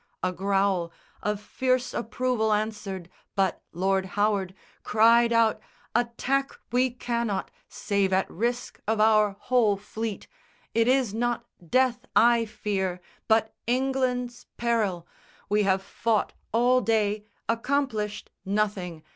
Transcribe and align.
A 0.23 0.31
growl 0.33 0.91
Of 1.21 1.39
fierce 1.39 1.93
approval 1.93 2.53
answered; 2.53 3.07
but 3.35 3.61
Lord 3.71 4.07
Howard 4.17 4.55
Cried 4.81 5.31
out, 5.31 5.61
"Attack 5.93 6.59
we 6.71 6.89
cannot, 6.89 7.51
save 7.69 8.11
at 8.11 8.27
risk 8.27 8.79
Of 8.87 8.99
our 8.99 9.35
whole 9.39 9.77
fleet. 9.77 10.27
It 10.73 10.87
is 10.87 11.13
not 11.13 11.45
death 11.69 12.03
I 12.15 12.45
fear, 12.45 12.99
But 13.27 13.53
England's 13.67 14.47
peril. 14.57 15.05
We 15.49 15.61
have 15.69 15.83
fought 15.83 16.33
all 16.51 16.81
day, 16.81 17.25
Accomplished 17.47 18.31
nothing. 18.43 19.03